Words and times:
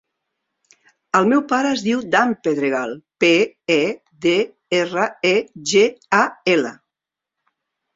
El 1.19 1.29
meu 1.33 1.43
pare 1.51 1.73
es 1.75 1.83
diu 1.89 2.01
Dan 2.15 2.33
Pedregal: 2.47 2.97
pe, 3.27 3.31
e, 3.77 3.79
de, 4.29 4.37
erra, 4.83 5.09
e, 5.37 5.39
ge, 5.77 5.89
a, 6.25 6.29
ela. 6.61 6.79